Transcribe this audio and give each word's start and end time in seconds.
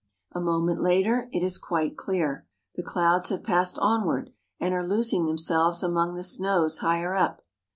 A 0.31 0.41
moment 0.41 0.81
later 0.81 1.29
it 1.31 1.43
is 1.43 1.59
quite 1.59 1.95
clear. 1.95 2.47
The 2.73 2.81
clouds 2.81 3.29
have 3.29 3.43
passed 3.43 3.77
onward, 3.77 4.33
and 4.59 4.73
are 4.73 4.83
losing 4.83 5.27
themselves 5.27 5.83
among 5.83 6.15
the 6.15 6.23
snows 6.23 6.79
higher 6.79 7.13
up. 7.13 7.43